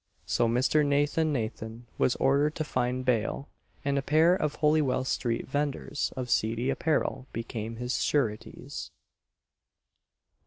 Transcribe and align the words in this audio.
So 0.25 0.47
Mr. 0.47 0.83
Nathan 0.83 1.31
Nathan 1.31 1.85
was 1.99 2.15
ordered 2.15 2.55
to 2.55 2.63
find 2.63 3.05
bail, 3.05 3.47
and 3.85 3.99
a 3.99 4.01
pair 4.01 4.33
of 4.33 4.55
Holywell 4.55 5.03
street 5.05 5.47
vendors 5.47 6.11
of 6.17 6.27
seedy 6.31 6.71
apparel 6.71 7.27
became 7.33 7.75
his 7.75 8.01
sureties. 8.03 8.89